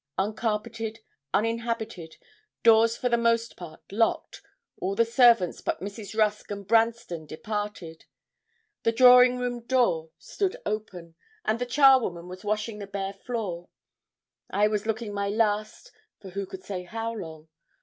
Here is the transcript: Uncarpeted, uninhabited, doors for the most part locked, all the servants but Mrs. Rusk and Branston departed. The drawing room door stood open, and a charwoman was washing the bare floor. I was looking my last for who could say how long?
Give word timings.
Uncarpeted, 0.17 1.01
uninhabited, 1.31 2.17
doors 2.63 2.97
for 2.97 3.07
the 3.07 3.19
most 3.19 3.55
part 3.55 3.83
locked, 3.91 4.41
all 4.79 4.95
the 4.95 5.05
servants 5.05 5.61
but 5.61 5.79
Mrs. 5.79 6.17
Rusk 6.17 6.49
and 6.49 6.67
Branston 6.67 7.27
departed. 7.27 8.05
The 8.81 8.93
drawing 8.93 9.37
room 9.37 9.59
door 9.61 10.09
stood 10.17 10.57
open, 10.65 11.13
and 11.45 11.61
a 11.61 11.67
charwoman 11.67 12.27
was 12.27 12.43
washing 12.43 12.79
the 12.79 12.87
bare 12.87 13.13
floor. 13.13 13.69
I 14.49 14.67
was 14.67 14.87
looking 14.87 15.13
my 15.13 15.29
last 15.29 15.91
for 16.19 16.31
who 16.31 16.47
could 16.47 16.63
say 16.63 16.81
how 16.81 17.11
long? 17.13 17.49